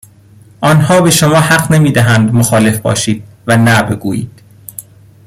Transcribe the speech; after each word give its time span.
آنها 0.61 1.01
به 1.01 1.11
شما 1.11 1.35
حق 1.35 1.71
نمی 1.71 1.91
دهند 1.91 2.33
مخالف 2.33 2.79
باشید 2.79 3.23
،و 3.47 3.57
نه 3.57 3.81
بگویید. 3.83 4.41